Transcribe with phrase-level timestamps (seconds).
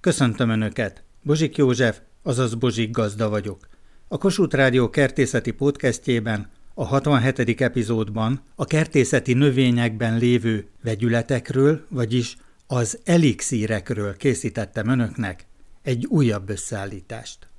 [0.00, 1.02] Köszöntöm Önöket!
[1.22, 3.68] Bozsik József, azaz Bozsik Gazda vagyok.
[4.08, 7.60] A Kossuth Rádió kertészeti podcastjében, a 67.
[7.60, 12.36] epizódban a kertészeti növényekben lévő vegyületekről, vagyis
[12.66, 15.46] az elixírekről készítettem Önöknek
[15.82, 17.49] egy újabb összeállítást.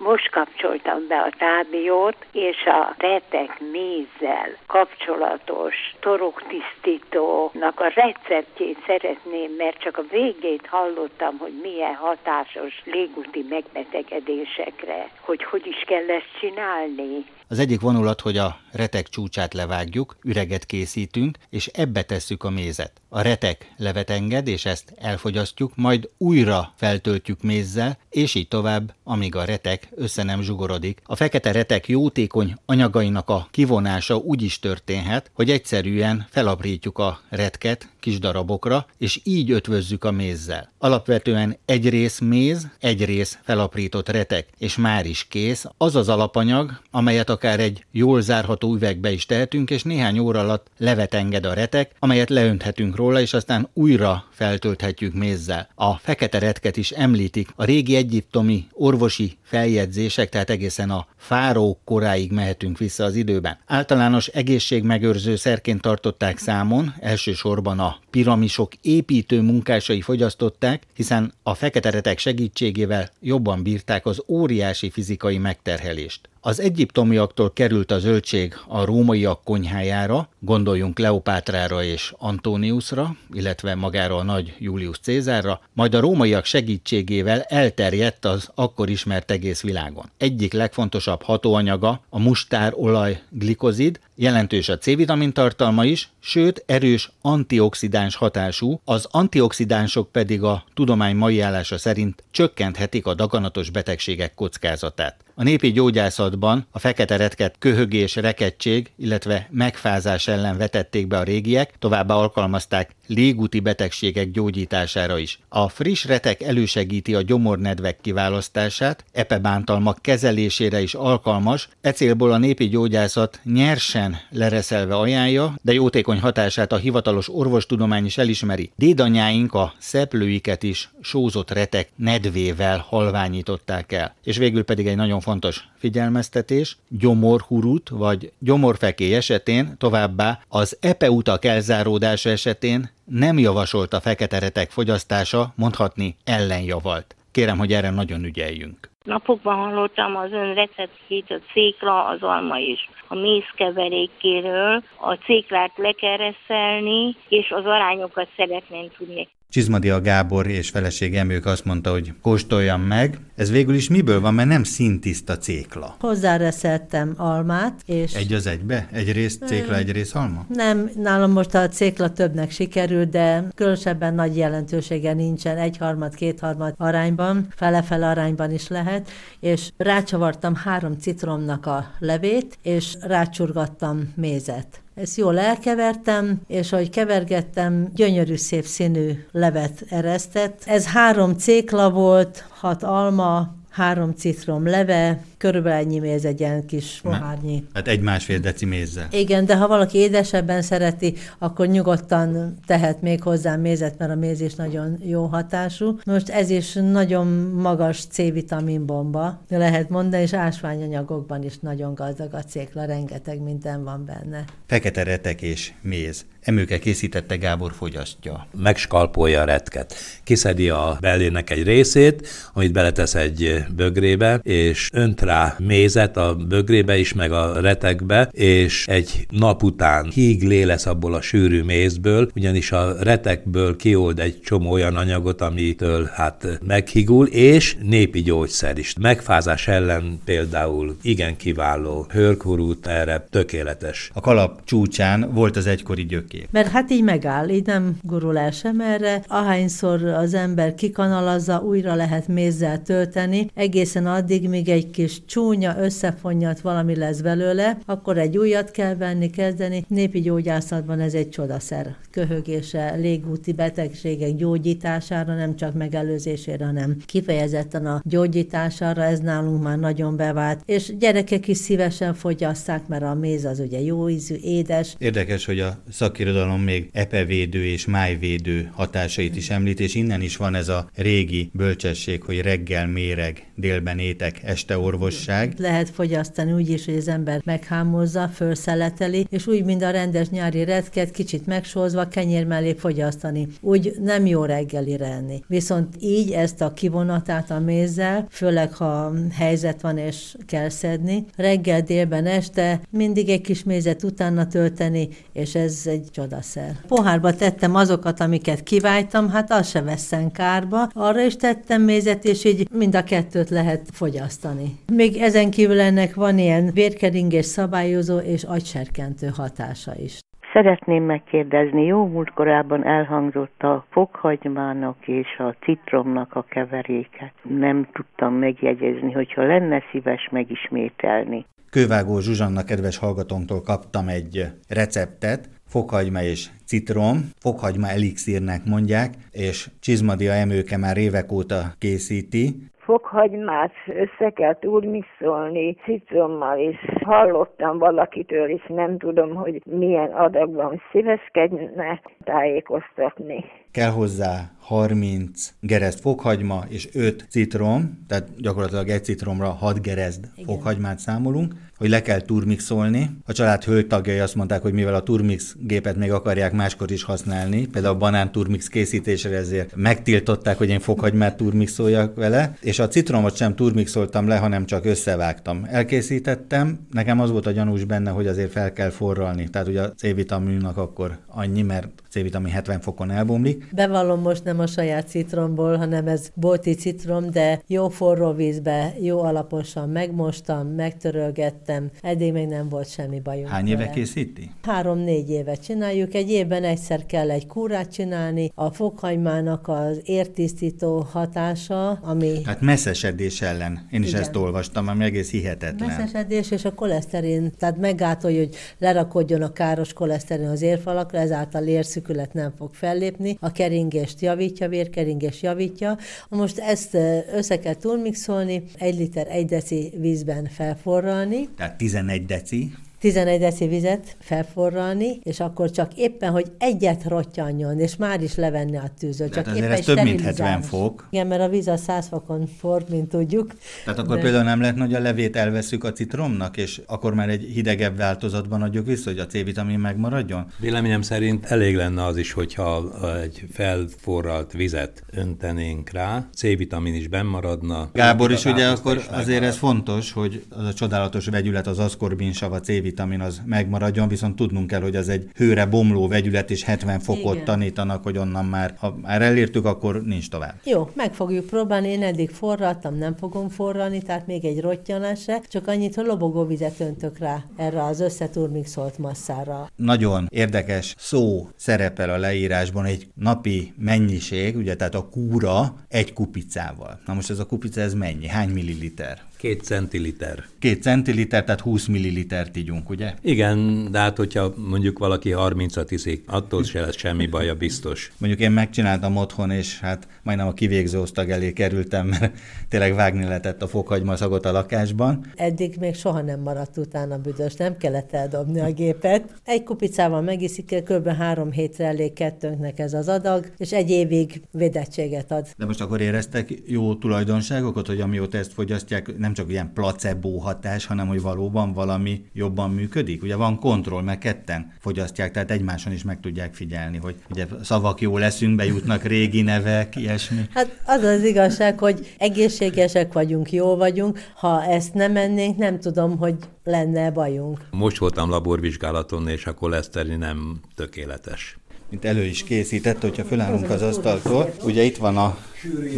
[0.00, 9.78] Most kapcsoltam be a tábiót, és a retek mézzel kapcsolatos toroktisztítónak a receptjét szeretném, mert
[9.78, 17.24] csak a végét hallottam, hogy milyen hatásos légúti megbetegedésekre, hogy hogy is kell ezt csinálni.
[17.48, 22.92] Az egyik vonulat, hogy a retek csúcsát levágjuk, üreget készítünk, és ebbe tesszük a mézet.
[23.08, 29.34] A retek levet enged, és ezt elfogyasztjuk, majd újra feltöltjük mézzel, és így tovább, amíg
[29.34, 31.00] a retek össze nem zsugorodik.
[31.04, 37.88] A fekete retek jótékony anyagainak a kivonása úgy is történhet, hogy egyszerűen felaprítjuk a retket
[38.00, 40.72] kis darabokra, és így ötvözzük a mézzel.
[40.78, 46.80] Alapvetően egy rész méz, egy rész felaprított retek, és már is kész, az az alapanyag,
[46.90, 51.52] amelyet akár egy jól zárható üvegbe is tehetünk, és néhány óra alatt levet enged a
[51.52, 55.68] retek, amelyet leönthetünk róla, és aztán újra feltölthetjük mézzel.
[55.74, 62.32] A fekete retket is említik, a régi egyiptomi orvosi feljegyzések, tehát egészen a fárók koráig
[62.32, 63.58] mehetünk vissza az időben.
[63.66, 72.18] Általános egészségmegőrző szerként tartották számon, elsősorban a piramisok építő munkásai fogyasztották, hiszen a fekete retek
[72.18, 76.28] segítségével jobban bírták az óriási fizikai megterhelést.
[76.46, 84.22] Az egyiptomiaktól került a zöldség a rómaiak konyhájára, gondoljunk Kleopátrára és Antoniusra, illetve magára a
[84.22, 90.10] nagy Julius Cézárra, majd a rómaiak segítségével elterjedt az akkor ismert egész világon.
[90.18, 98.80] Egyik legfontosabb hatóanyaga a mustárolaj glikozid, jelentős a C-vitamin tartalma is, sőt erős antioxidáns hatású,
[98.84, 105.23] az antioxidánsok pedig a tudomány mai állása szerint csökkenthetik a daganatos betegségek kockázatát.
[105.36, 111.74] A népi gyógyászatban a fekete retket köhögés, rekettség, illetve megfázás ellen vetették be a régiek,
[111.78, 115.38] továbbá alkalmazták légúti betegségek gyógyítására is.
[115.48, 122.68] A friss retek elősegíti a gyomornedvek kiválasztását, epebántalmak kezelésére is alkalmas, e célból a népi
[122.68, 128.70] gyógyászat nyersen lereszelve ajánlja, de jótékony hatását a hivatalos orvostudomány is elismeri.
[128.76, 134.14] Dédanyáink a szeplőiket is sózott retek nedvével halványították el.
[134.24, 142.30] És végül pedig egy nagyon fontos figyelmeztetés, gyomorhurut vagy gyomorfekély esetén, továbbá az epeutak elzáródása
[142.30, 147.16] esetén nem javasolt a fekete retek fogyasztása, mondhatni ellenjavalt.
[147.32, 148.90] Kérem, hogy erre nagyon ügyeljünk.
[149.04, 154.82] Napokban hallottam az ön receptjét, a cékla, az alma és a mézkeverékéről.
[155.00, 159.28] A céklát le kell reszelni, és az arányokat szeretném tudni.
[159.54, 163.18] Csizmadia Gábor és feleség Emők azt mondta, hogy kóstoljam meg.
[163.36, 165.96] Ez végül is miből van, mert nem szintiszta cékla.
[166.00, 168.14] Hozzáreszeltem almát, és...
[168.14, 168.88] Egy az egybe?
[168.92, 170.46] Egy rész cékla, egy rész alma?
[170.48, 177.46] Nem, nálam most a cékla többnek sikerült, de különösebben nagy jelentősége nincsen, egyharmad, kétharmad arányban,
[177.56, 179.10] fele-fele arányban is lehet,
[179.40, 184.83] és rácsavartam három citromnak a levét, és rácsurgattam mézet.
[184.94, 190.62] Ezt jól elkevertem, és ahogy kevergettem, gyönyörű szép színű levet eresztett.
[190.64, 197.00] Ez három cékla volt, hat alma, három citrom leve, körülbelül ennyi méz egy ilyen kis
[197.02, 197.64] pohárnyi.
[197.74, 199.06] Hát egy-másfél deci mézzel.
[199.10, 204.40] Igen, de ha valaki édesebben szereti, akkor nyugodtan tehet még hozzá mézet, mert a méz
[204.40, 205.98] is nagyon jó hatású.
[206.04, 207.26] Most ez is nagyon
[207.60, 214.04] magas C-vitamin bomba, lehet mondani, és ásványanyagokban is nagyon gazdag a cékla, rengeteg minden van
[214.04, 214.44] benne.
[214.66, 216.24] Fekete retek és méz.
[216.40, 218.46] Emőke készítette Gábor fogyasztja.
[218.58, 219.94] Megskalpolja a retket.
[220.24, 226.98] Kiszedi a bellének egy részét, amit beletesz egy bögrébe, és önt rá mézet a bögrébe
[226.98, 232.72] is, meg a retekbe, és egy nap után híg lesz abból a sűrű mézből, ugyanis
[232.72, 238.94] a retekből kiold egy csomó olyan anyagot, amitől hát meghigul, és népi gyógyszer is.
[239.00, 244.10] Megfázás ellen például igen kiváló, hörkurút erre tökéletes.
[244.14, 246.46] A kalap csúcsán volt az egykori gyökér.
[246.50, 249.22] Mert hát így megáll, így nem gurul el sem erre.
[249.26, 256.60] Ahányszor az ember kikanalazza, újra lehet mézzel tölteni, egészen addig, míg egy kis csúnya, összefonyat
[256.60, 259.84] valami lesz belőle, akkor egy újat kell venni, kezdeni.
[259.88, 261.96] Népi gyógyászatban ez egy csodaszer.
[262.10, 270.16] Köhögése, légúti betegségek gyógyítására, nem csak megelőzésére, hanem kifejezetten a gyógyítására, ez nálunk már nagyon
[270.16, 270.62] bevált.
[270.66, 274.94] És gyerekek is szívesen fogyaszták, mert a méz az ugye jó ízű, édes.
[274.98, 280.54] Érdekes, hogy a szakirodalom még epevédő és májvédő hatásait is említ, és innen is van
[280.54, 285.54] ez a régi bölcsesség, hogy reggel méreg, délben étek, este orvosság.
[285.58, 290.64] Lehet fogyasztani úgy is, hogy az ember meghámozza, felszeleteli, és úgy, mint a rendes nyári
[290.64, 293.48] retket, kicsit megsózva, kenyér mellé fogyasztani.
[293.60, 295.42] Úgy nem jó reggelire enni.
[295.46, 301.80] Viszont így ezt a kivonatát a mézzel, főleg ha helyzet van és kell szedni, reggel,
[301.80, 306.76] délben, este mindig egy kis mézet utána tölteni, és ez egy csodaszer.
[306.88, 310.90] Pohárba tettem azokat, amiket kiváltam, hát az se vesszen kárba.
[310.92, 314.78] Arra is tettem mézet, és így mind a kettőt lehet fogyasztani.
[314.96, 320.18] Még ezen kívül ennek van ilyen vérkeringés szabályozó és agyserkentő hatása is.
[320.52, 327.32] Szeretném megkérdezni, jó múlt korábban elhangzott a fokhagymának és a citromnak a keveréket.
[327.42, 331.46] Nem tudtam megjegyezni, hogyha lenne szíves megismételni.
[331.70, 340.32] Kővágó Zsuzsanna kedves hallgatónktól kaptam egy receptet, fokhagyma és citrom, fokhagyma elixírnek mondják, és Csizmadia
[340.32, 348.98] emőke már évek óta készíti, fokhagymát össze kell turmixolni citrommal, és hallottam valakitől, és nem
[348.98, 353.44] tudom, hogy milyen adagban szíveskedne tájékoztatni.
[353.74, 360.98] Kell hozzá 30 gereszt fokhagyma és 5 citrom, tehát gyakorlatilag egy citromra 6 gereszt fokhagymát
[360.98, 363.10] számolunk, hogy le kell turmixolni.
[363.24, 367.66] A család hölgytagjai azt mondták, hogy mivel a turmix gépet még akarják máskor is használni,
[367.66, 373.36] például a banán turmix készítésére ezért megtiltották, hogy én fokhagymát turmixoljak vele, és a citromot
[373.36, 375.66] sem turmixoltam le, hanem csak összevágtam.
[375.70, 379.92] Elkészítettem, nekem az volt a gyanús benne, hogy azért fel kell forralni, tehát ugye a
[379.92, 383.63] C-vitaminnak akkor annyi, mert C-vitamin 70 fokon elbomlik.
[383.72, 389.22] Bevallom most nem a saját citromból, hanem ez bolti citrom, de jó forró vízbe, jó
[389.22, 393.46] alaposan megmostam, megtörölgettem, eddig még nem volt semmi bajom.
[393.46, 394.50] Hány éve készíti?
[394.62, 401.90] Három-négy évet csináljuk, egy évben egyszer kell egy kúrát csinálni, a fokhagymának az értisztító hatása,
[401.90, 402.44] ami...
[402.44, 404.20] Hát messzesedés ellen, én is Igen.
[404.20, 405.88] ezt olvastam, ami egész hihetetlen.
[405.88, 412.32] Messzesedés és a koleszterin, tehát meggátolja, hogy lerakodjon a káros koleszterin az érfalakra, ezáltal érszükület
[412.32, 415.98] nem fog fellépni, a keringést javítja, vérkeringést javítja.
[416.28, 416.94] Most ezt
[417.32, 421.48] össze kell turmixolni, egy liter egy deci vízben felforralni.
[421.56, 422.72] Tehát 11 deci.
[423.04, 428.76] 11 deci vizet felforralni, és akkor csak éppen, hogy egyet rottyanjon, és már is levenni
[428.76, 429.28] a tűzről.
[429.28, 431.06] Csak éppen ez több mint 70 fok.
[431.10, 433.52] Igen, mert a víz a 100 fokon forr, mint tudjuk.
[433.84, 434.22] Tehát akkor de...
[434.22, 438.62] például nem lehetne, hogy a levét elveszük a citromnak, és akkor már egy hidegebb változatban
[438.62, 440.46] adjuk vissza, hogy a C-vitamin megmaradjon?
[440.58, 442.90] Véleményem szerint elég lenne az is, hogyha
[443.22, 447.90] egy felforralt vizet öntenénk rá, C-vitamin is bennmaradna.
[447.92, 452.60] Gábor is ugye akkor azért ez fontos, hogy az a csodálatos vegyület, az aszkorbinsav, a
[452.60, 457.00] C-vitamin vitamin az megmaradjon, viszont tudnunk kell, hogy az egy hőre bomló vegyület, és 70
[457.00, 457.44] fokot Igen.
[457.44, 460.54] tanítanak, hogy onnan már, ha már elértük, akkor nincs tovább.
[460.64, 465.40] Jó, meg fogjuk próbálni, én eddig forraltam, nem fogom forralni, tehát még egy rottyanás se,
[465.48, 469.70] csak annyit, hogy lobogó vizet öntök rá erre az összeturmixolt masszára.
[469.76, 477.00] Nagyon érdekes szó szerepel a leírásban, egy napi mennyiség, ugye tehát a kúra egy kupicával.
[477.06, 478.26] Na most ez a kupica, ez mennyi?
[478.26, 479.22] Hány milliliter?
[479.44, 480.44] Két centiliter.
[480.58, 483.14] Két centiliter, tehát 20 millilitert ígyunk, ugye?
[483.22, 488.12] Igen, de hát hogyha mondjuk valaki 30-at iszik, attól se lesz semmi baja biztos.
[488.18, 492.38] Mondjuk én megcsináltam otthon, és hát majdnem a kivégző osztag elé kerültem, mert
[492.68, 495.26] tényleg vágni lehetett a fokhagyma szagot a lakásban.
[495.34, 499.34] Eddig még soha nem maradt utána büdös, nem kellett eldobni a gépet.
[499.44, 501.08] Egy kupicával megiszik, kb.
[501.08, 505.46] három hétre elég kettőnknek ez az adag, és egy évig védettséget ad.
[505.56, 510.86] De most akkor éreztek jó tulajdonságokat, hogy amióta ezt fogyasztják, nem csak ilyen placebo hatás,
[510.86, 513.22] hanem hogy valóban valami jobban működik.
[513.22, 518.00] Ugye van kontroll, mert ketten fogyasztják, tehát egymáson is meg tudják figyelni, hogy ugye szavak
[518.00, 520.40] jó leszünk, bejutnak régi nevek, ilyesmi.
[520.50, 524.18] Hát az az igazság, hogy egészségesek vagyunk, jó vagyunk.
[524.34, 527.58] Ha ezt nem ennénk, nem tudom, hogy lenne bajunk.
[527.70, 531.58] Most voltam laborvizsgálaton, és a koleszterin nem tökéletes
[531.90, 534.54] mint elő is készített, hogyha fölállunk az asztaltól.
[534.62, 535.38] Ugye itt van a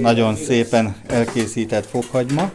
[0.00, 2.52] nagyon szépen elkészített fokhagyma,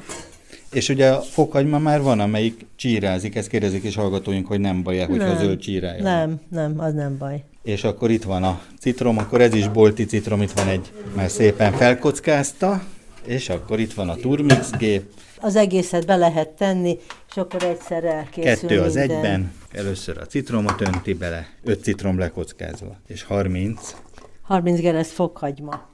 [0.71, 5.05] és ugye a fokhagyma már van, amelyik csírázik, ezt kérdezik is hallgatóink, hogy nem baj-e,
[5.05, 6.03] hogyha nem, zöld csírája.
[6.03, 7.43] Nem, nem, az nem baj.
[7.63, 11.29] És akkor itt van a citrom, akkor ez is bolti citrom, itt van egy, már
[11.29, 12.83] szépen felkockázta,
[13.25, 15.03] És akkor itt van a turmix gép.
[15.39, 16.97] Az egészet be lehet tenni,
[17.29, 19.17] és akkor egyszer elkészül Kettő az minden.
[19.17, 19.51] egyben.
[19.71, 23.95] Először a citromot önti bele, 5 citrom lekockázva, és 30.
[24.41, 25.89] 30 geresz fokhagyma.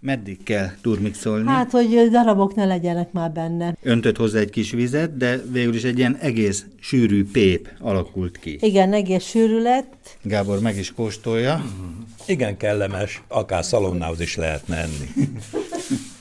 [0.00, 1.46] Meddig kell turmixolni?
[1.48, 3.76] Hát, hogy darabok ne legyenek már benne.
[3.82, 8.58] Öntött hozzá egy kis vizet, de végül is egy ilyen egész sűrű pép alakult ki.
[8.60, 10.16] Igen, egész sűrű lett.
[10.22, 11.64] Gábor meg is kóstolja.
[12.26, 15.08] Igen kellemes, akár szalonnához is lehetne enni.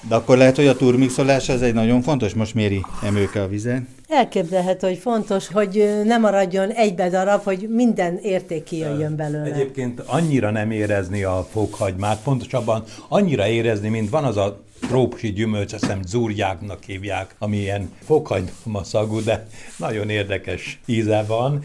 [0.10, 3.82] De akkor lehet, hogy a turmixolás az egy nagyon fontos, most méri emőke a vizet.
[4.10, 9.54] Elképzelhető, hogy fontos, hogy ö, ne maradjon egybe darab, hogy minden érték kijöjjön belőle.
[9.54, 15.74] Egyébként annyira nem érezni a fokhagymát, pontosabban annyira érezni, mint van az a trópusi gyümölcs,
[15.74, 19.48] azt hiszem zúrjáknak hívják, ami ilyen fokhagyma szagú, de
[19.78, 21.64] nagyon érdekes íze van.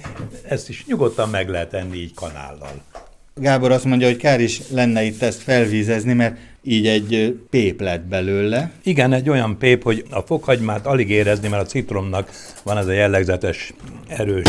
[0.49, 2.83] Ezt is nyugodtan meg lehet enni így kanállal.
[3.41, 8.03] Gábor azt mondja, hogy kár is lenne itt ezt felvízezni, mert így egy pép lett
[8.05, 8.71] belőle.
[8.83, 12.31] Igen, egy olyan pép, hogy a fokhagymát alig érezni, mert a citromnak
[12.63, 13.73] van ez a jellegzetes
[14.07, 14.49] erős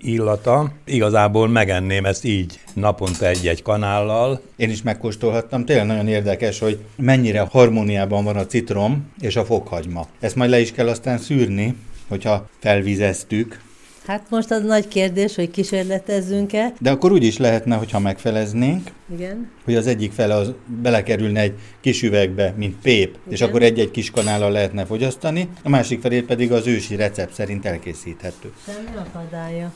[0.00, 0.72] illata.
[0.84, 4.40] Igazából megenném ezt így naponta egy-egy kanállal.
[4.56, 10.06] Én is megkóstolhattam, tényleg nagyon érdekes, hogy mennyire harmóniában van a citrom és a fokhagyma.
[10.20, 11.74] Ezt majd le is kell aztán szűrni,
[12.08, 13.60] hogyha felvizeztük,
[14.06, 16.72] Hát most az nagy kérdés, hogy kísérletezzünk-e.
[16.80, 19.50] de akkor úgy is lehetne, hogyha megfeleznénk, Igen.
[19.64, 23.48] hogy az egyik fele az belekerülne egy kis üvegbe, mint pép, és Igen.
[23.48, 28.52] akkor egy-egy kis kanállal lehetne fogyasztani, a másik felét pedig az ősi recept szerint elkészíthető.
[28.64, 29.72] Semmi akadálya.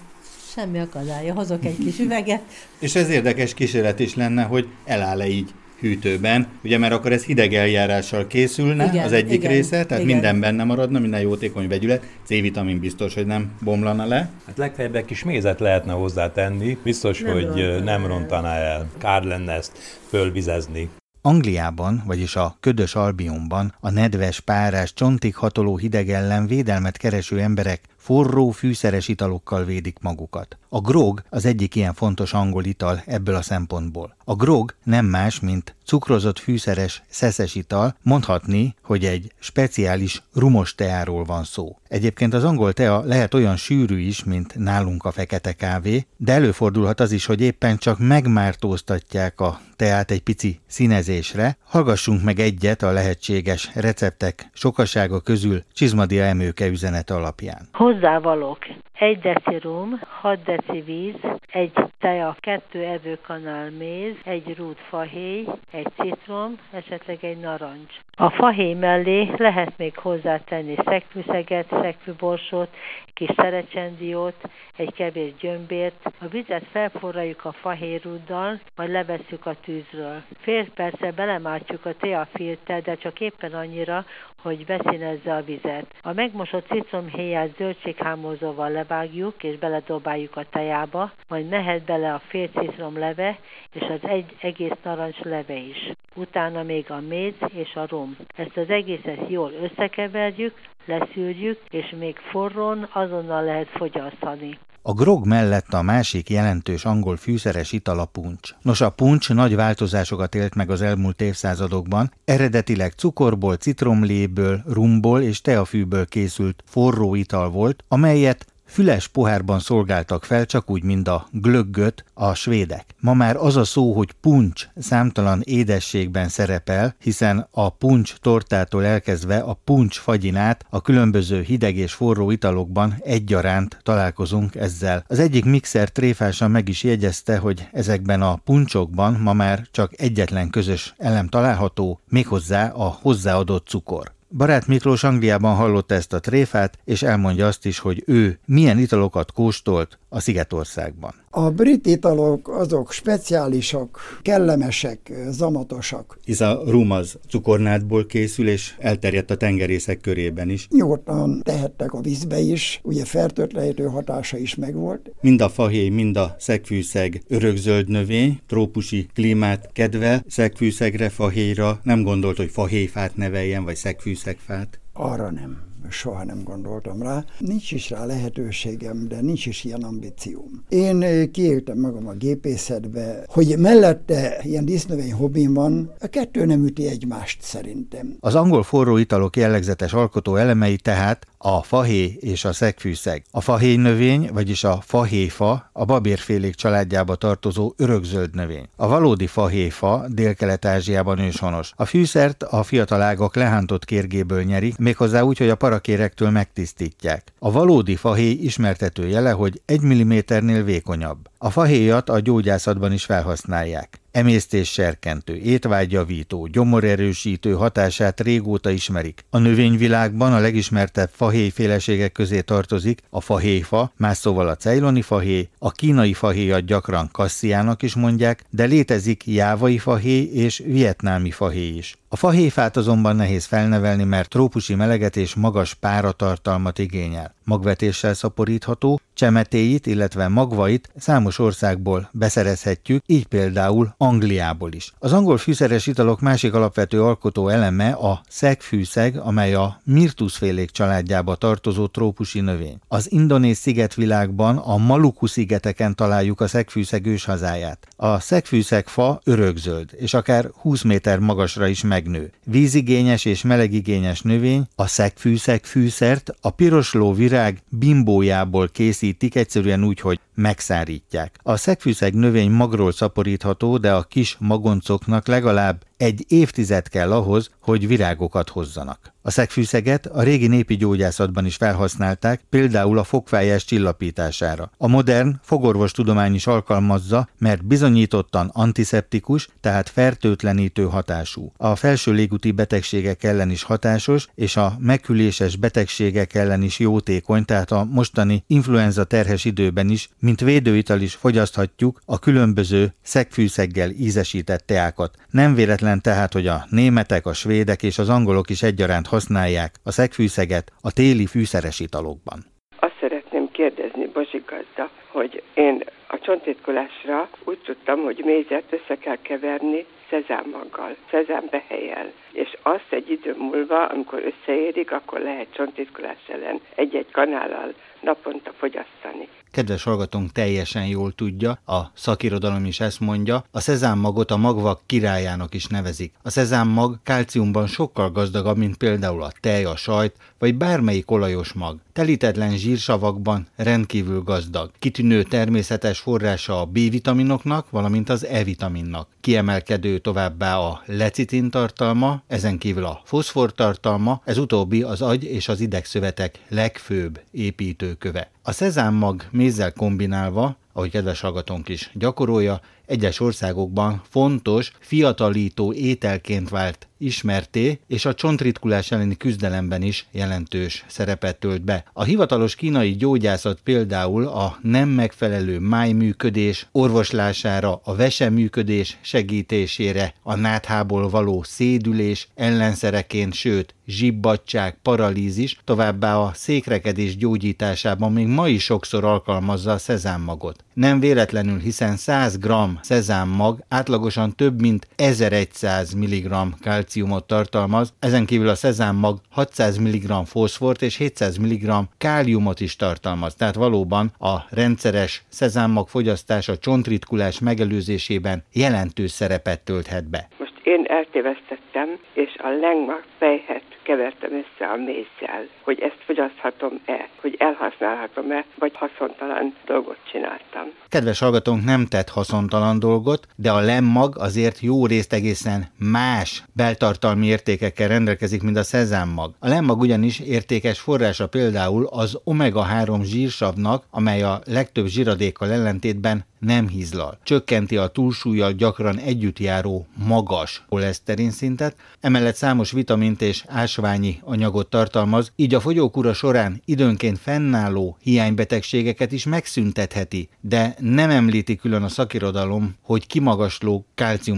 [0.54, 1.34] Semmi akadálya.
[1.34, 2.42] Hozok egy kis üveget.
[2.78, 5.50] És ez érdekes kísérlet is lenne, hogy eláll-e így
[5.84, 10.14] hűtőben, ugye mert akkor ez hideg eljárással készülne Igen, az egyik igen, része, tehát igen.
[10.14, 14.30] minden benne maradna, minden jótékony vegyület, C-vitamin biztos, hogy nem bomlana le.
[14.46, 18.08] Hát legfeljebb egy kis mézet lehetne hozzátenni, biztos, Nem hogy rontaná nem el.
[18.08, 18.86] rontaná el.
[18.98, 20.88] Kár lenne ezt fölvizezni.
[21.26, 27.80] Angliában, vagyis a ködös Albionban a nedves, párás, csontig hatoló hideg ellen védelmet kereső emberek
[27.96, 30.58] forró, fűszeres italokkal védik magukat.
[30.74, 34.16] A grog az egyik ilyen fontos angol ital ebből a szempontból.
[34.24, 41.24] A grog nem más, mint cukrozott fűszeres, szeszes ital, mondhatni, hogy egy speciális rumos teáról
[41.24, 41.76] van szó.
[41.88, 47.00] Egyébként az angol tea lehet olyan sűrű is, mint nálunk a fekete kávé, de előfordulhat
[47.00, 51.56] az is, hogy éppen csak megmártóztatják a teát egy pici színezésre.
[51.64, 57.68] Hallgassunk meg egyet a lehetséges receptek sokasága közül Csizmadia Emőke üzenete alapján.
[57.72, 58.58] Hozzávalók.
[59.04, 61.14] Egy deci rum, 6 deci víz,
[61.52, 67.94] egy tea, kettő evőkanál méz, egy rút fahéj, egy citrom, esetleg egy narancs.
[68.16, 72.68] A fahéj mellé lehet még hozzátenni szekfűszeget, szekfűborsót,
[73.14, 76.12] kis szerecsendiót, egy kevés gyömbért.
[76.20, 80.22] A vizet felforraljuk a fahéjrúddal, majd levesszük a tűzről.
[80.38, 84.04] Fél perccel belemártjuk a teafilter, de csak éppen annyira,
[84.44, 85.86] hogy beszínezze a vizet.
[86.02, 92.98] A megmosott citromhéját zöldséghámozóval levágjuk és beledobáljuk a tejába, majd mehet bele a fél citrom
[92.98, 93.38] leve
[93.72, 95.90] és az egy egész narancs leve is.
[96.14, 98.16] Utána még a méz és a rum.
[98.36, 104.58] Ezt az egészet jól összekeverjük, leszűrjük, és még forrón azonnal lehet fogyasztani.
[104.86, 108.50] A grog mellett a másik jelentős angol fűszeres ital a puncs.
[108.62, 115.40] Nos, a puncs nagy változásokat élt meg az elmúlt évszázadokban, eredetileg cukorból, citromléből, rumból és
[115.40, 122.04] teafűből készült forró ital volt, amelyet füles pohárban szolgáltak fel, csak úgy, mint a glöggöt
[122.14, 122.94] a svédek.
[123.00, 129.38] Ma már az a szó, hogy puncs számtalan édességben szerepel, hiszen a puncs tortától elkezdve
[129.38, 135.04] a puncs fagyinát a különböző hideg és forró italokban egyaránt találkozunk ezzel.
[135.08, 140.50] Az egyik mixer tréfásan meg is jegyezte, hogy ezekben a puncsokban ma már csak egyetlen
[140.50, 144.12] közös elem található, méghozzá a hozzáadott cukor.
[144.36, 149.32] Barát Miklós Angliában hallotta ezt a tréfát, és elmondja azt is, hogy ő milyen italokat
[149.32, 151.14] kóstolt a Szigetországban.
[151.36, 156.18] A brit italok azok speciálisak, kellemesek, zamatosak.
[156.24, 160.68] Hisz a rum az cukornádból készül, és elterjedt a tengerészek körében is.
[160.70, 165.10] Nyugodtan tehettek a vízbe is, ugye fertőtlenítő hatása is megvolt.
[165.20, 172.36] Mind a fahéj, mind a szegfűszeg örökzöld növény, trópusi klímát kedvel, szegfűszegre, fahéjra nem gondolt,
[172.36, 174.80] hogy fahéjfát neveljen, vagy szegfűszegfát.
[174.92, 175.58] Arra nem,
[175.90, 177.24] soha nem gondoltam rá.
[177.38, 180.64] Nincs is rá lehetőségem, de nincs is ilyen ambícióm.
[180.68, 186.64] Én eh, kiéltem magam a gépészetbe, hogy mellette ilyen dísznövény hobbim van, a kettő nem
[186.64, 188.16] üti egymást szerintem.
[188.20, 193.24] Az angol forró italok jellegzetes alkotó elemei tehát a fahéj és a szegfűszeg.
[193.30, 198.68] A fahéj növény, vagyis a fahéjfa a babérfélék családjába tartozó örökzöld növény.
[198.76, 201.72] A valódi fahéjfa Dél-Kelet-Ázsiában őshonos.
[201.76, 207.32] A fűszert a fiatal ágak lehántott kérgéből nyerik, méghozzá úgy, hogy a parakérektől megtisztítják.
[207.38, 211.28] A valódi fahéj ismertető jele, hogy egy milliméternél vékonyabb.
[211.38, 214.02] A fahéjat a gyógyászatban is felhasználják.
[214.14, 219.24] Emésztés serkentő, étvágyjavító, gyomorerősítő hatását régóta ismerik.
[219.30, 225.70] A növényvilágban a legismertebb fahéjféleségek közé tartozik a fahéjfa, más szóval a ceyloni fahéj, a
[225.70, 231.96] kínai fahéjat gyakran kassziának is mondják, de létezik jávai fahéj és vietnámi fahéj is.
[232.14, 237.34] A fahéjfát azonban nehéz felnevelni, mert trópusi meleget és magas páratartalmat igényel.
[237.44, 244.92] Magvetéssel szaporítható, csemetéit, illetve magvait számos országból beszerezhetjük, így például Angliából is.
[244.98, 251.86] Az angol fűszeres italok másik alapvető alkotó eleme a szegfűszeg, amely a mirtuszfélék családjába tartozó
[251.86, 252.78] trópusi növény.
[252.88, 257.86] Az indonéz szigetvilágban a Maluku szigeteken találjuk a szegfűszeg őshazáját.
[257.96, 262.30] A szegfűszeg fa örökzöld, és akár 20 méter magasra is megnő.
[262.44, 270.20] Vízigényes és melegigényes növény, a szegfűszeg fűszert a pirosló virág bimbójából készítik egyszerűen úgy, hogy
[270.34, 271.38] megszárítják.
[271.42, 277.86] A szegfűszeg növény magról szaporítható, de a kis magoncoknak legalább egy évtized kell ahhoz, hogy
[277.86, 279.12] virágokat hozzanak.
[279.22, 284.70] A szegfűszeget a régi népi gyógyászatban is felhasználták, például a fogfájás csillapítására.
[284.78, 291.52] A modern fogorvos tudomány is alkalmazza, mert bizonyítottan antiszeptikus, tehát fertőtlenítő hatású.
[291.56, 297.72] A felső légúti betegségek ellen is hatásos, és a megküléses betegségek ellen is jótékony, tehát
[297.72, 305.10] a mostani influenza terhes időben is, mint védőital is fogyaszthatjuk a különböző szegfűszeggel ízesített teákat.
[305.30, 309.90] Nem véletlen tehát, hogy a németek, a svédek és az angolok is egyaránt használják a
[309.90, 312.38] szegfűszeget a téli fűszeres italokban.
[312.78, 319.18] Azt szeretném kérdezni Bozsi gazda, hogy én a csontítkulásra úgy tudtam, hogy mézet össze kell
[319.22, 327.10] keverni szezámmaggal, szezánbehelyel, és azt egy idő múlva, amikor összeérik, akkor lehet csontítkulás ellen egy-egy
[327.10, 329.28] kanállal naponta fogyasztani.
[329.54, 335.54] Kedves hallgatónk teljesen jól tudja, a szakirodalom is ezt mondja, a szezámmagot a magvak királyának
[335.54, 336.12] is nevezik.
[336.22, 341.78] A szezámmag kálciumban sokkal gazdagabb, mint például a tej, a sajt, vagy bármelyik olajos mag.
[341.92, 344.70] Telítetlen zsírsavakban rendkívül gazdag.
[344.78, 349.08] Kitűnő természetes forrása a B-vitaminoknak, valamint az E-vitaminnak.
[349.20, 355.48] Kiemelkedő továbbá a lecitin tartalma, ezen kívül a foszfor tartalma, ez utóbbi az agy és
[355.48, 358.30] az idegszövetek legfőbb építőköve.
[358.42, 366.88] A szezámmag mézzel kombinálva, ahogy kedves hallgatónk is gyakorolja, egyes országokban fontos, fiatalító ételként vált
[366.98, 371.84] ismerté, és a csontritkulás elleni küzdelemben is jelentős szerepet tölt be.
[371.92, 381.08] A hivatalos kínai gyógyászat például a nem megfelelő májműködés orvoslására, a veseműködés segítésére, a náthából
[381.08, 389.72] való szédülés ellenszereként, sőt, zsibbadság, paralízis, továbbá a székrekedés gyógyításában még ma is sokszor alkalmazza
[389.72, 390.64] a szezámmagot.
[390.74, 398.48] Nem véletlenül, hiszen 100 g szezámmag átlagosan több mint 1100 mg kalciumot tartalmaz, ezen kívül
[398.48, 405.22] a szezámmag 600 mg foszfort és 700 mg káliumot is tartalmaz, tehát valóban a rendszeres
[405.28, 410.28] szezámmag fogyasztása csontritkulás megelőzésében jelentős szerepet tölthet be.
[410.38, 417.36] Most én eltévesztettem, és a lengmak fejhet kevertem össze a mézzel, hogy ezt fogyaszthatom-e, hogy
[417.38, 420.66] elhasználhatom-e, vagy haszontalan dolgot csináltam.
[420.88, 427.26] Kedves hallgatónk nem tett haszontalan dolgot, de a lemmag azért jó részt egészen más beltartalmi
[427.26, 429.34] értékekkel rendelkezik, mint a szezámmag.
[429.38, 436.68] A lemmag ugyanis értékes forrása például az omega-3 zsírsavnak, amely a legtöbb zsíradékkal ellentétben nem
[436.68, 437.18] hízlal.
[437.22, 444.70] Csökkenti a túlsúlyjal gyakran együtt járó magas koleszterin szintet, emellett számos vitamint és ásványi anyagot
[444.70, 451.88] tartalmaz, így a fogyókúra során időnként fennálló hiánybetegségeket is megszüntetheti, de nem említi külön a
[451.88, 453.86] szakirodalom, hogy kimagasló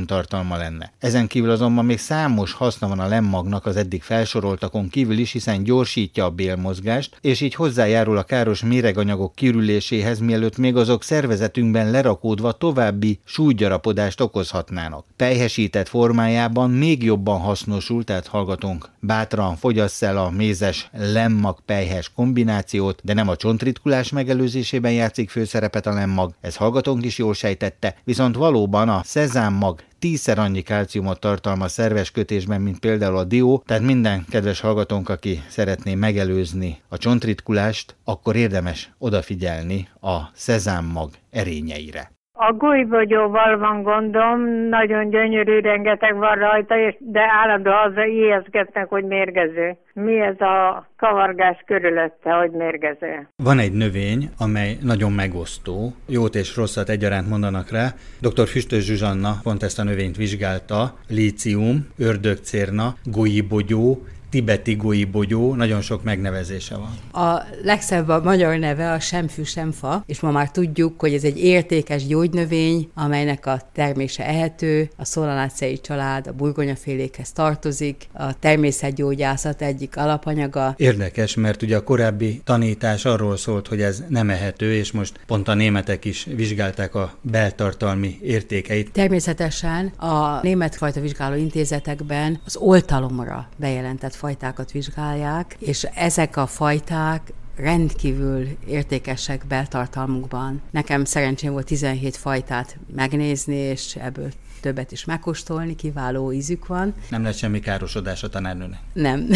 [0.07, 0.93] tartalma lenne.
[0.99, 5.63] Ezen kívül azonban még számos haszna van a lemmagnak az eddig felsoroltakon kívül is, hiszen
[5.63, 12.53] gyorsítja a bélmozgást, és így hozzájárul a káros méreganyagok kirüléséhez, mielőtt még azok szervezetünkben lerakódva
[12.53, 15.05] további súlygyarapodást okozhatnának.
[15.17, 22.13] Pejhesített formájában formájában még jobban hasznosul, tehát hallgatónk bátran fogyasz el a mézes lemmag pejhes
[22.15, 27.97] kombinációt, de nem a csontritkulás megelőzésében játszik főszerepet a lemmag, ez hallgatónk is jól sejtette,
[28.05, 33.83] viszont valóban a szezámmag tízszer annyi kalciumot tartalmaz szerves kötésben, mint például a dió, tehát
[33.83, 42.16] minden kedves hallgatónk, aki szeretné megelőzni a csontritkulást, akkor érdemes odafigyelni a szezámmag erényeire.
[42.39, 49.05] A gulybogyóval van gondom, nagyon gyönyörű, rengeteg van rajta, és de állandó haza ijeszgetnek, hogy
[49.05, 49.77] mérgező.
[49.93, 53.29] Mi ez a kavargás körülötte, hogy mérgező?
[53.37, 57.87] Van egy növény, amely nagyon megosztó, jót és rosszat egyaránt mondanak rá.
[58.21, 58.47] Dr.
[58.47, 63.99] Füstös Zsuzsanna pont ezt a növényt vizsgálta, lícium, ördögcérna, gulybogyó,
[64.31, 67.25] tibeti goi bogyó, nagyon sok megnevezése van.
[67.25, 71.39] A legszebb a magyar neve a semfű semfa, és ma már tudjuk, hogy ez egy
[71.39, 79.97] értékes gyógynövény, amelynek a termése ehető, a szolanácei család a burgonyafélékhez tartozik, a természetgyógyászat egyik
[79.97, 80.75] alapanyaga.
[80.77, 85.49] Érdekes, mert ugye a korábbi tanítás arról szólt, hogy ez nem ehető, és most pont
[85.49, 88.93] a németek is vizsgálták a beltartalmi értékeit.
[88.93, 97.33] Természetesen a német fajta vizsgáló intézetekben az oltalomra bejelentett fajtákat vizsgálják, és ezek a fajták
[97.57, 100.63] rendkívül értékesek beltartalmukban.
[100.71, 106.95] Nekem szerencsém volt 17 fajtát megnézni, és ebből többet is megkóstolni, kiváló ízük van.
[107.11, 108.81] Nem lesz semmi károsodás a tanárnőnek?
[108.93, 109.29] Nem.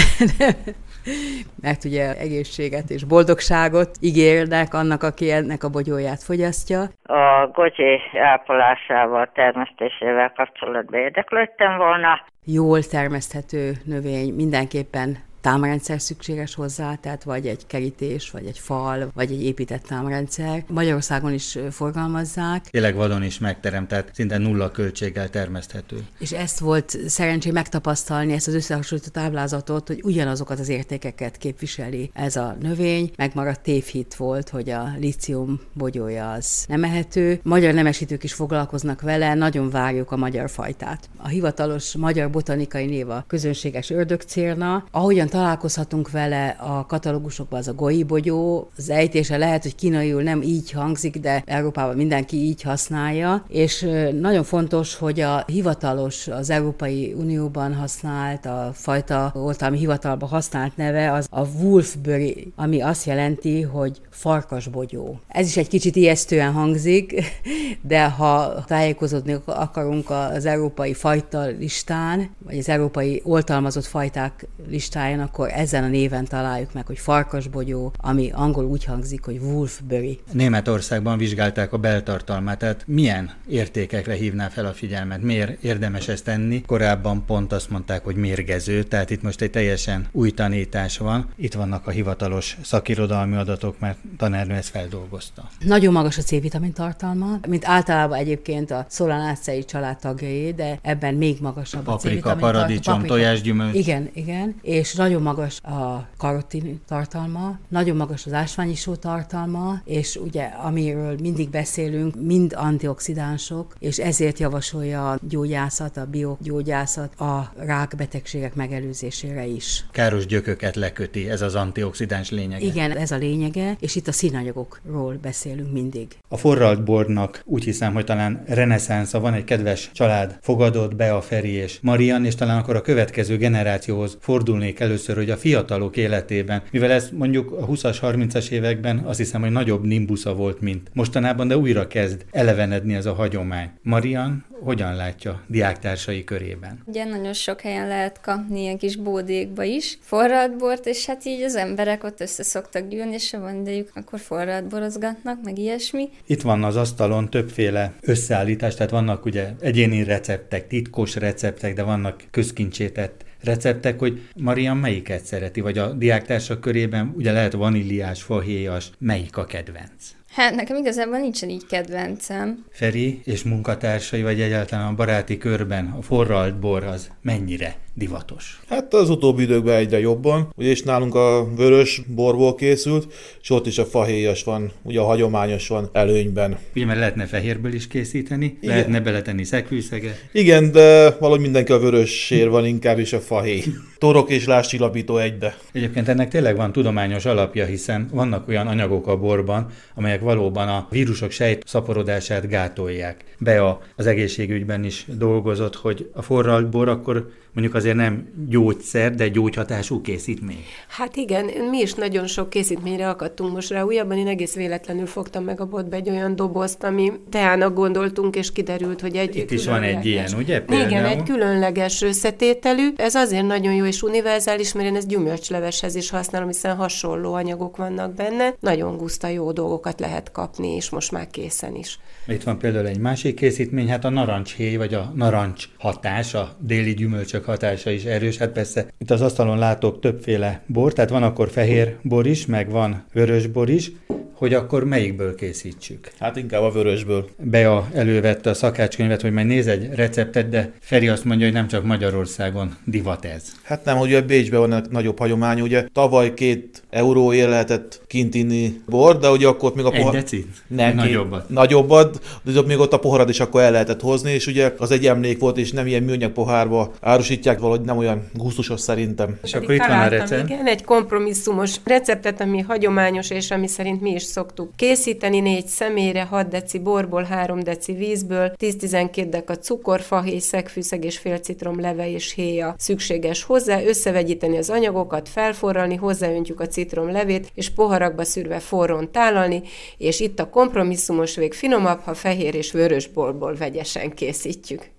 [1.62, 6.80] Mert ugye egészséget és boldogságot ígérnek annak, aki ennek a bogyóját fogyasztja.
[7.02, 8.00] A gocsi
[8.32, 12.20] ápolásával, termesztésével kapcsolatban érdeklődtem volna.
[12.44, 19.32] Jól termeszthető növény mindenképpen támrendszer szükséges hozzá, tehát vagy egy kerítés, vagy egy fal, vagy
[19.32, 20.64] egy épített támrendszer.
[20.68, 22.64] Magyarországon is forgalmazzák.
[22.64, 26.06] Tényleg vadon is megteremtett, szinte nulla költséggel termeszthető.
[26.18, 32.36] És ezt volt szerencsé megtapasztalni, ezt az összehasonlító táblázatot, hogy ugyanazokat az értékeket képviseli ez
[32.36, 33.10] a növény.
[33.16, 37.40] Megmaradt tévhit volt, hogy a lícium bogyója az nem ehető.
[37.42, 41.08] Magyar nemesítők is foglalkoznak vele, nagyon várjuk a magyar fajtát.
[41.16, 44.84] A hivatalos magyar botanikai név a közönséges ördögcérna.
[44.90, 47.74] Ahogyan találkozhatunk vele a katalógusokban, az a
[48.06, 53.86] bogyó, az ejtése lehet, hogy kínaiul nem így hangzik, de Európában mindenki így használja, és
[54.20, 61.12] nagyon fontos, hogy a hivatalos, az Európai Unióban használt, a fajta oltalmi hivatalban használt neve
[61.12, 65.20] az a Wolfbury, ami azt jelenti, hogy farkasbogyó.
[65.28, 67.22] Ez is egy kicsit ijesztően hangzik,
[67.82, 75.32] de ha tájékozódni akarunk az európai fajta listán, vagy az európai oltalmazott fajták listáján, helyen,
[75.32, 80.20] akkor ezen a néven találjuk meg, hogy farkasbogyó, ami angol úgy hangzik, hogy Wolfbury.
[80.32, 85.22] Németországban vizsgálták a beltartalmát, tehát milyen értékekre hívná fel a figyelmet?
[85.22, 86.62] Miért érdemes ezt tenni?
[86.66, 91.28] Korábban pont azt mondták, hogy mérgező, tehát itt most egy teljesen új tanítás van.
[91.36, 95.48] Itt vannak a hivatalos szakirodalmi adatok, mert tanárnő ezt feldolgozta.
[95.58, 101.36] Nagyon magas a C-vitamin tartalma, mint általában egyébként a szolanácei család tagjai, de ebben még
[101.40, 103.74] magasabb a, a C-vitamin paradicsom, tojásgyümölcs.
[103.76, 110.42] Igen, igen, és nagyon magas a karotin tartalma, nagyon magas az ásványisó tartalma, és ugye
[110.42, 119.46] amiről mindig beszélünk, mind antioxidánsok, és ezért javasolja a gyógyászat, a biogyógyászat a rákbetegségek megelőzésére
[119.46, 119.84] is.
[119.92, 122.64] Káros gyököket leköti, ez az antioxidáns lényege.
[122.64, 126.06] Igen, ez a lényege, és itt a színanyagokról beszélünk mindig.
[126.28, 131.20] A forralt bornak úgy hiszem, hogy talán reneszánsza van, egy kedves család fogadott be a
[131.20, 135.96] Feri és Marian, és talán akkor a következő generációhoz fordulnék elő először, hogy a fiatalok
[135.96, 140.90] életében, mivel ez mondjuk a 20-as, 30-as években azt hiszem, hogy nagyobb nimbusza volt, mint
[140.92, 143.70] mostanában, de újra kezd elevenedni ez a hagyomány.
[143.82, 146.82] Marian hogyan látja diáktársai körében?
[146.84, 151.42] Ugye nagyon sok helyen lehet kapni ilyen kis bódékba is forralt bort, és hát így
[151.42, 156.08] az emberek ott össze szoktak gyűlni, és ha van idejük, akkor forralt borozgatnak, meg ilyesmi.
[156.26, 162.22] Itt van az asztalon többféle összeállítás, tehát vannak ugye egyéni receptek, titkos receptek, de vannak
[162.30, 169.36] közkincsétett receptek, hogy Marian melyiket szereti, vagy a diáktársak körében ugye lehet vaníliás, fahéjas, melyik
[169.36, 170.18] a kedvenc?
[170.30, 172.64] Hát nekem igazából nincsen így kedvencem.
[172.70, 178.60] Feri és munkatársai, vagy egyáltalán a baráti körben a forralt bor az mennyire divatos?
[178.68, 183.78] Hát az utóbbi időkben egyre jobban, és nálunk a vörös borból készült, és ott is
[183.78, 186.58] a fahéjas van, ugye a hagyományos van előnyben.
[186.74, 188.74] Ugye, mert lehetne fehérből is készíteni, Igen.
[188.74, 190.28] lehetne beletenni szekvűszeget.
[190.32, 193.64] Igen, de valahogy mindenki a vörös sér van inkább, is a fahéj.
[193.98, 195.56] Torok és láscsillapító egybe.
[195.72, 200.86] Egyébként ennek tényleg van tudományos alapja, hiszen vannak olyan anyagok a borban, amelyek valóban a
[200.90, 203.24] vírusok sejt szaporodását gátolják.
[203.38, 209.28] Bea az egészségügyben is dolgozott, hogy a forralt bor akkor mondjuk azért nem gyógyszer, de
[209.28, 210.64] gyógyhatású készítmény.
[210.88, 213.82] Hát igen, mi is nagyon sok készítményre akadtunk most rá.
[213.82, 218.52] Újabban én egész véletlenül fogtam meg a botba egy olyan dobozt, ami teának gondoltunk, és
[218.52, 220.60] kiderült, hogy egy Itt is van egy ilyen, ugye?
[220.60, 220.90] Például?
[220.90, 222.88] Igen, egy különleges összetételű.
[222.96, 227.76] Ez azért nagyon jó és univerzális, mert én ezt gyümölcsleveshez is használom, hiszen hasonló anyagok
[227.76, 228.54] vannak benne.
[228.60, 231.98] Nagyon guszta jó dolgokat lehet kapni, és most már készen is.
[232.26, 236.94] Itt van például egy másik készítmény, hát a narancshéj, vagy a narancs hatás, a déli
[236.94, 238.36] gyümölcsök hatása is erős.
[238.36, 242.70] Hát persze itt az asztalon látok többféle bor, tehát van akkor fehér bor is, meg
[242.70, 243.92] van vörös bor is,
[244.40, 246.10] hogy akkor melyikből készítsük.
[246.18, 247.28] Hát inkább a vörösből.
[247.38, 251.68] Bea elővette a szakácskönyvet, hogy majd néz egy receptet, de Feri azt mondja, hogy nem
[251.68, 253.42] csak Magyarországon divat ez.
[253.62, 258.34] Hát nem, hogy a Bécsben van egy nagyobb hagyomány, ugye tavaly két euróért lehetett kint
[258.34, 260.14] inni bor, de ugye akkor még a pohar...
[260.14, 260.46] Egy decit?
[260.66, 261.48] Nem, nagyobbat.
[261.48, 265.06] Nagyobbat, de még ott a poharad is akkor el lehetett hozni, és ugye az egy
[265.06, 266.92] emlék volt, és nem ilyen műanyag pohárba
[267.30, 269.38] árusítják, valahogy nem olyan gusztusos szerintem.
[269.42, 270.50] És akkor itt van a recept.
[270.50, 276.22] Igen, egy kompromisszumos receptet, ami hagyományos, és ami szerint mi is szoktuk készíteni, négy személyre,
[276.22, 282.10] 6 deci borból, 3 deci vízből, 10-12 deka cukor, fahéj, szegfűszeg és fél citrom leve
[282.10, 288.58] és héja szükséges hozzá, összevegyíteni az anyagokat, felforralni, hozzáöntjük a citrom levét, és poharakba szűrve
[288.58, 289.62] forrón tálalni,
[289.98, 294.90] és itt a kompromisszumos vég finomabb, ha fehér és vörös borból vegyesen készítjük.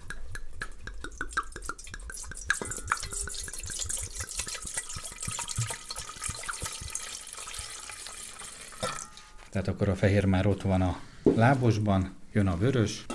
[9.52, 11.00] Tehát akkor a fehér már ott van a
[11.36, 13.06] lábosban, jön a vörös,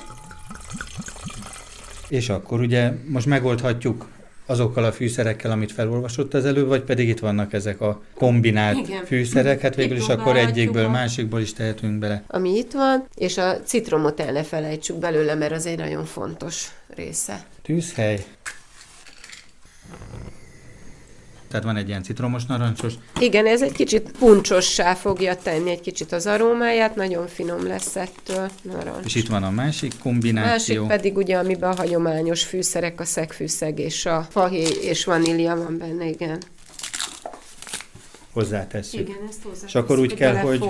[2.09, 4.09] és akkor ugye most megoldhatjuk
[4.46, 9.05] azokkal a fűszerekkel, amit felolvasott az előbb, vagy pedig itt vannak ezek a kombinált Igen.
[9.05, 10.90] fűszerek, hát végül is akkor egyikből, a...
[10.90, 12.22] másikból is tehetünk bele.
[12.27, 16.68] Ami itt van, és a citromot el ne felejtsük belőle, mert az egy nagyon fontos
[16.94, 17.46] része.
[17.62, 18.25] Tűzhely.
[21.57, 22.95] Tehát van egy ilyen citromos narancsos.
[23.21, 28.51] Igen, ez egy kicsit puncsossá fogja tenni egy kicsit az arómáját, nagyon finom lesz ettől
[28.62, 29.05] narancs.
[29.05, 30.85] És itt van a másik kombináció.
[30.85, 35.79] Másik pedig ugye, amiben a hagyományos fűszerek, a szegfűszeg és a fahéj és vanília van
[35.79, 36.42] benne, igen
[38.37, 39.01] hozzátesszük.
[39.01, 39.68] Igen, ezt hozzátesszük.
[39.68, 40.64] És akkor úgy kell, hogy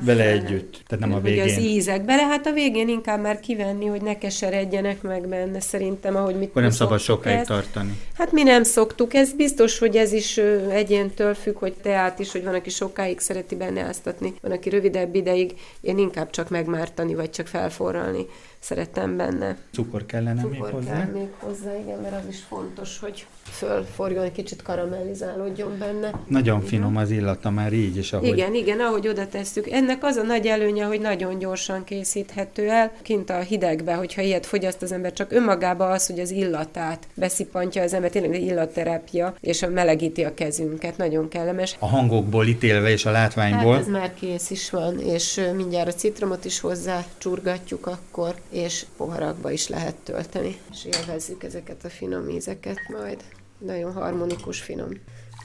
[0.00, 1.42] vele együtt, tehát nem a végén.
[1.42, 5.60] Hogy az ízek bele, hát a végén inkább már kivenni, hogy ne keseredjenek meg benne,
[5.60, 7.48] szerintem, ahogy mit Akkor nem szabad sokáig ezt.
[7.48, 8.00] tartani.
[8.14, 10.36] Hát mi nem szoktuk, ez biztos, hogy ez is
[10.70, 15.14] egyéntől függ, hogy teát is, hogy van, aki sokáig szereti benne áztatni, van, aki rövidebb
[15.14, 18.26] ideig, én inkább csak megmártani, vagy csak felforralni
[18.62, 19.56] szeretem benne.
[19.72, 20.92] Cukor kellene Cukor még hozzá?
[20.92, 26.10] kell még hozzá, igen, mert az is fontos, hogy fölforjon, egy kicsit karamellizálódjon benne.
[26.26, 26.68] Nagyon igen.
[26.68, 28.28] finom az illata már így is, ahogy...
[28.28, 29.70] Igen, igen, ahogy oda tesszük.
[29.70, 32.92] Ennek az a nagy előnye, hogy nagyon gyorsan készíthető el.
[33.02, 37.82] Kint a hidegbe, hogyha ilyet fogyaszt az ember, csak önmagában az, hogy az illatát beszipantja
[37.82, 41.76] az ember, tényleg illatterápia, és a melegíti a kezünket, nagyon kellemes.
[41.78, 43.72] A hangokból ítélve és a látványból.
[43.72, 48.86] Hát ez már kész is van, és mindjárt a citromot is hozzá csurgatjuk akkor, és
[48.96, 53.24] poharakba is lehet tölteni, és élvezzük ezeket a finom ízeket majd.
[53.58, 54.88] Nagyon harmonikus, finom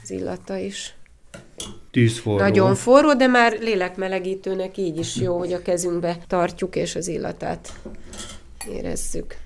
[0.02, 0.94] az illata is.
[1.90, 2.38] Tűzforró.
[2.38, 7.72] Nagyon forró, de már lélekmelegítőnek így is jó, hogy a kezünkbe tartjuk, és az illatát
[8.68, 9.36] érezzük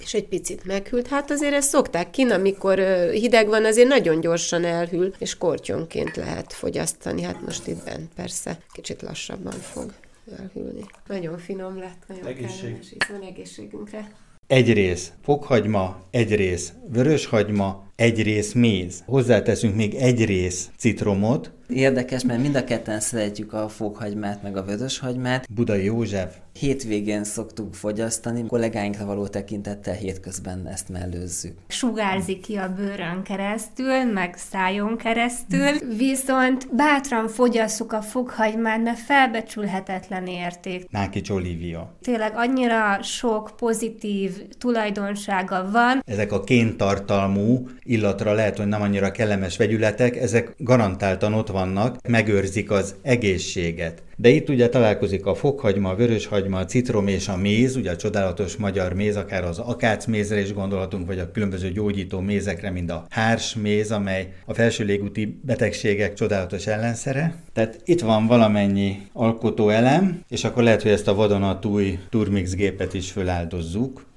[0.00, 1.06] és egy picit meghűlt.
[1.06, 2.78] Hát azért ezt szokták kin, amikor
[3.12, 7.22] hideg van, azért nagyon gyorsan elhűl, és kortyonként lehet fogyasztani.
[7.22, 9.92] Hát most itt bent persze kicsit lassabban fog
[10.38, 10.84] elhűlni.
[11.06, 12.60] Nagyon finom lett, nagyon Egészség.
[12.60, 14.12] kellemes íz van egészségünkre.
[14.46, 19.02] Egy rész fokhagyma, egy rész vöröshagyma, egy rész méz.
[19.06, 21.52] Hozzáteszünk még egy rész citromot.
[21.68, 25.46] Érdekes, mert mind a ketten szeretjük a fokhagymát, meg a vöröshagymát.
[25.54, 26.34] Budai József.
[26.58, 31.52] Hétvégén szoktuk fogyasztani, kollégáinkra való tekintettel hétközben ezt mellőzzük.
[31.68, 40.26] Sugárzik ki a bőrön keresztül, meg szájon keresztül, viszont bátran fogyasszuk a fokhagymát, mert felbecsülhetetlen
[40.26, 40.90] érték.
[40.90, 41.94] Nákics Olivia.
[42.02, 46.02] Tényleg annyira sok pozitív tulajdonsága van.
[46.06, 52.70] Ezek a kéntartalmú illatra lehet, hogy nem annyira kellemes vegyületek, ezek garantáltan ott vannak, megőrzik
[52.70, 54.02] az egészséget.
[54.16, 57.96] De itt ugye találkozik a fokhagyma, a vöröshagyma, a citrom és a méz, ugye a
[57.96, 63.06] csodálatos magyar méz, akár az akácmézre is gondolhatunk, vagy a különböző gyógyító mézekre, mint a
[63.10, 67.34] hárs méz, amely a felső légúti betegségek csodálatos ellenszere.
[67.52, 72.94] Tehát itt van valamennyi alkotó elem, és akkor lehet, hogy ezt a vadonatúj turmix gépet
[72.94, 74.08] is föláldozzuk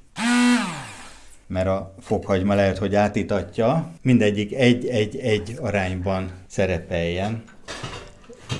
[1.54, 7.44] mert a fokhagyma lehet, hogy átítatja, mindegyik egy-egy-egy arányban szerepeljen.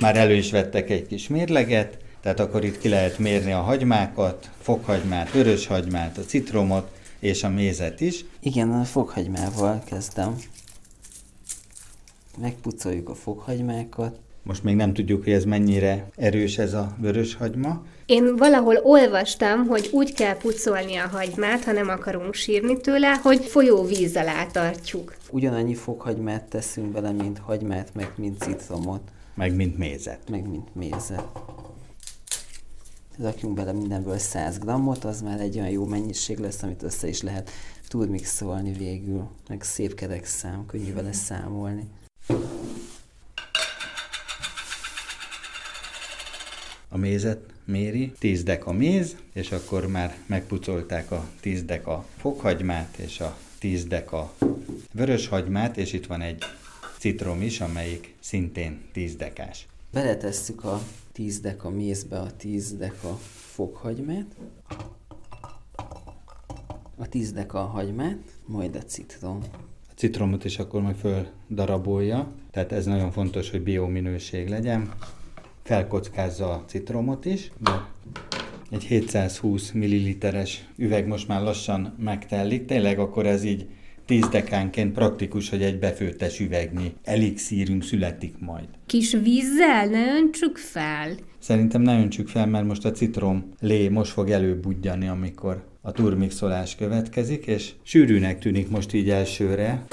[0.00, 4.50] Már elő is vettek egy kis mérleget, Tehát akkor itt ki lehet mérni a hagymákat,
[4.60, 8.24] fokhagymát, vöröshagymát, a citromot és a mézet is.
[8.40, 10.36] Igen, a fokhagymával kezdem.
[12.40, 14.18] Megpucoljuk a fokhagymákat.
[14.42, 17.82] Most még nem tudjuk, hogy ez mennyire erős ez a vöröshagyma.
[18.06, 23.44] Én valahol olvastam, hogy úgy kell pucolni a hagymát, ha nem akarunk sírni tőle, hogy
[23.44, 25.16] folyóvíz alá tartjuk.
[25.30, 29.00] Ugyanannyi fokhagymát teszünk bele, mint hagymát, meg mint citromot.
[29.34, 30.30] Meg mint mézet.
[30.30, 31.24] Meg mint mézet.
[33.18, 37.22] Rakjunk bele mindenből 100 grammot, az már egy olyan jó mennyiség lesz, amit össze is
[37.22, 37.50] lehet
[37.88, 39.28] turmixolni végül.
[39.48, 41.88] Meg szép kerek szám, könnyű vele számolni.
[47.04, 53.36] Mézet méri, 10 deka méz, és akkor már megpucolták a 10 deka fokhagymát és a
[53.58, 54.34] 10 deka
[54.92, 56.42] vöröshagymát, és itt van egy
[56.98, 59.66] citrom is, amelyik szintén 10 dekás.
[59.92, 63.18] Beletesszük a 10 deka mézbe a 10 deka
[63.54, 64.26] fokhagymát,
[66.96, 69.40] a 10 deka hagymát, majd a citrom.
[69.90, 74.92] A citromot is akkor majd föl darabolja, tehát ez nagyon fontos, hogy biominőség legyen.
[75.64, 77.70] Felkockázza a citromot is, de
[78.70, 83.66] egy 720 ml-es üveg most már lassan megtellik, tényleg akkor ez így
[84.06, 88.68] 10 dekánként praktikus, hogy egy befőttes üvegnyi elixírünk születik majd.
[88.86, 91.14] Kis vízzel ne öntsük fel.
[91.38, 96.76] Szerintem ne öntsük fel, mert most a citrom lé most fog előbudjani, amikor a turmixolás
[96.76, 99.84] következik, és sűrűnek tűnik most így elsőre.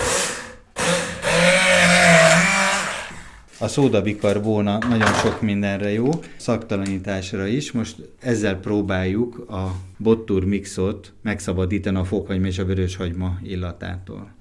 [3.62, 7.72] A szódabikarbóna nagyon sok mindenre jó, szaktalanításra is.
[7.72, 14.32] Most ezzel próbáljuk a bottur mixot megszabadítani a fokhagyma és a vöröshagyma illatától.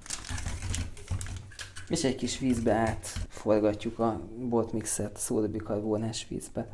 [1.89, 6.67] És egy kis vízbe átforgatjuk a botmixet szódabikarbónás vízbe.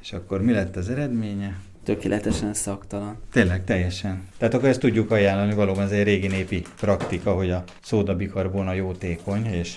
[0.00, 1.56] És akkor mi lett az eredménye?
[1.86, 3.18] Tökéletesen szaktalan.
[3.32, 4.28] Tényleg, teljesen.
[4.38, 9.46] Tehát akkor ezt tudjuk ajánlani, valóban ez egy régi népi praktika, hogy a szódabikarbona jótékony
[9.46, 9.76] és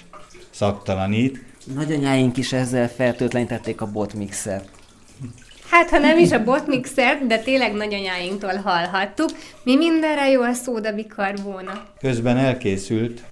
[0.50, 1.43] szaktalanít.
[1.76, 4.69] Nagyanyáink is ezzel fertőtlenítették a botmixet.
[5.69, 9.30] Hát, ha nem is a botmixert, de tényleg nagyanyáinktól hallhattuk,
[9.63, 11.86] mi mindenre jó a szódabikarbóna.
[12.00, 13.24] Közben elkészült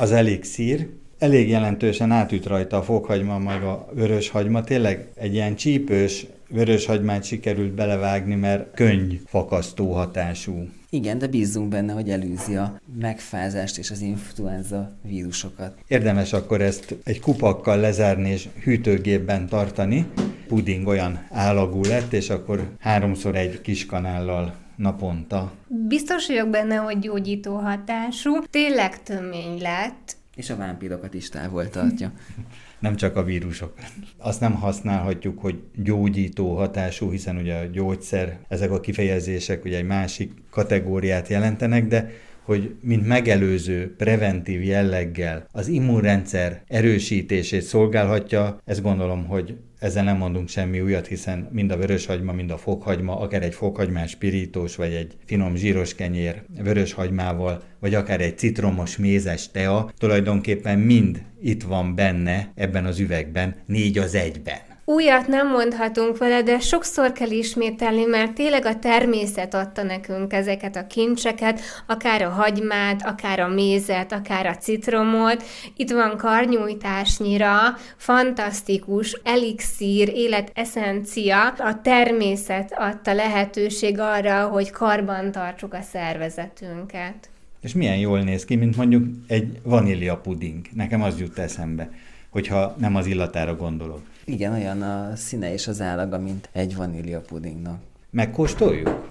[0.00, 0.88] az elixír,
[1.18, 4.62] elég jelentősen átüt rajta a fokhagyma, meg a vöröshagyma.
[4.62, 10.68] Tényleg egy ilyen csípős vöröshagymát sikerült belevágni, mert könny fakasztó hatású.
[10.90, 15.78] Igen, de bízzunk benne, hogy elűzi a megfázást és az influenza vírusokat.
[15.88, 20.06] Érdemes akkor ezt egy kupakkal lezárni és hűtőgépben tartani.
[20.46, 25.52] Puding olyan állagú lett, és akkor háromszor egy kis kanállal naponta.
[25.88, 28.42] Biztos vagyok benne, hogy gyógyító hatású.
[28.50, 30.16] Tényleg tömény lett.
[30.34, 32.12] És a vámpírokat is távol tartja.
[32.80, 33.72] nem csak a vírusok.
[34.18, 39.86] Azt nem használhatjuk, hogy gyógyító hatású, hiszen ugye a gyógyszer, ezek a kifejezések ugye egy
[39.86, 42.10] másik kategóriát jelentenek, de
[42.42, 50.48] hogy mint megelőző, preventív jelleggel az immunrendszer erősítését szolgálhatja, ezt gondolom, hogy ezzel nem mondunk
[50.48, 55.16] semmi újat, hiszen mind a vöröshagyma, mind a fokhagyma, akár egy fokhagymás pirítós, vagy egy
[55.24, 62.52] finom zsíros kenyér vöröshagymával, vagy akár egy citromos mézes tea, tulajdonképpen mind itt van benne
[62.54, 64.67] ebben az üvegben, négy az egyben.
[64.88, 70.76] Újat nem mondhatunk vele, de sokszor kell ismételni, mert tényleg a természet adta nekünk ezeket
[70.76, 75.42] a kincseket, akár a hagymát, akár a mézet, akár a citromot.
[75.76, 77.52] Itt van karnyújtásnyira,
[77.96, 81.48] fantasztikus elixír, életeszencia.
[81.48, 87.30] A természet adta lehetőség arra, hogy karban tartsuk a szervezetünket.
[87.60, 90.66] És milyen jól néz ki, mint mondjuk egy vanília puding.
[90.74, 91.90] Nekem az jut eszembe,
[92.30, 94.00] hogyha nem az illatára gondolok.
[94.28, 97.80] Igen, olyan a színe és az állaga, mint egy vanília pudingnak.
[98.10, 99.10] Megkóstoljuk?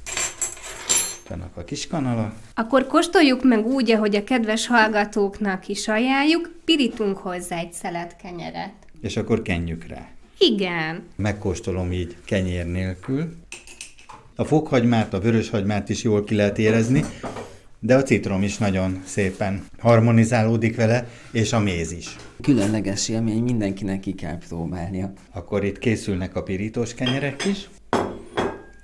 [1.30, 2.34] Vannak a kis kanalak.
[2.54, 8.74] Akkor kóstoljuk meg úgy, ahogy a kedves hallgatóknak is ajánljuk, pirítunk hozzá egy szelet kenyeret.
[9.02, 10.08] És akkor kenjük rá.
[10.38, 11.04] Igen.
[11.16, 13.36] Megkóstolom így kenyér nélkül.
[14.36, 17.04] A fokhagymát, a vöröshagymát is jól ki lehet érezni,
[17.80, 22.16] de a citrom is nagyon szépen harmonizálódik vele, és a méz is.
[22.42, 25.14] Különleges élmény, mindenkinek ki kell próbálnia.
[25.34, 27.70] Akkor itt készülnek a pirítós kenyerek is.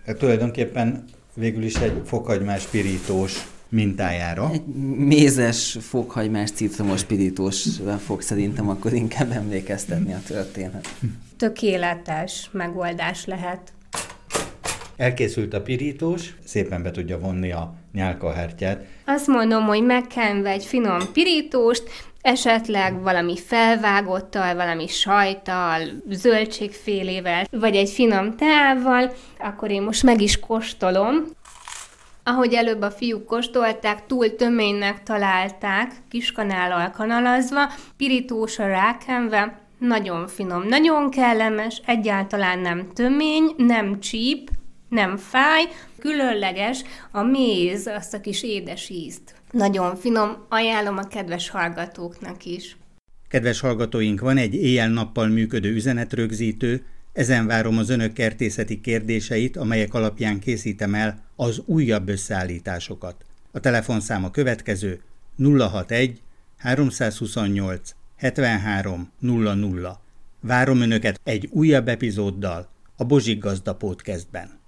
[0.06, 1.04] Hát tulajdonképpen
[1.36, 4.50] végül is egy fokhagymás pirítós mintájára.
[4.52, 4.66] Egy
[4.98, 10.88] mézes, fokhagymás, citromos pirítósra fog szerintem akkor inkább emlékeztetni a történet.
[11.38, 13.74] Tökéletes megoldás lehet.
[14.98, 18.86] Elkészült a pirítós, szépen be tudja vonni a nyálkahártyát.
[19.06, 21.84] Azt mondom, hogy megkenve egy finom pirítóst,
[22.22, 25.80] esetleg valami felvágottal, valami sajtal,
[26.10, 31.24] zöldségfélével, vagy egy finom teával, akkor én most meg is kóstolom.
[32.24, 41.10] Ahogy előbb a fiúk kóstolták, túl töménynek találták, kiskanállal kanalazva, pirítósra rákenve, nagyon finom, nagyon
[41.10, 44.50] kellemes, egyáltalán nem tömény, nem csíp,
[44.94, 45.64] nem fáj,
[46.00, 46.82] különleges
[47.12, 49.36] a méz, azt a kis édes ízt.
[49.52, 52.78] Nagyon finom, ajánlom a kedves hallgatóknak is.
[53.28, 60.40] Kedves hallgatóink, van egy éjjel-nappal működő üzenetrögzítő, ezen várom az önök kertészeti kérdéseit, amelyek alapján
[60.40, 63.16] készítem el az újabb összeállításokat.
[63.52, 65.02] A telefonszám a következő
[65.58, 66.22] 061
[66.58, 70.00] 328 73 00.
[70.40, 74.62] Várom önöket egy újabb epizóddal a Bozsik Gazda Podcastben.